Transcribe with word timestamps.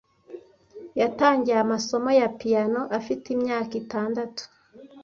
Yatangiye 0.99 1.57
amasomo 1.65 2.09
ya 2.19 2.27
piyano 2.37 2.81
afite 2.99 3.25
imyaka 3.35 3.73
itandatu. 3.81 4.41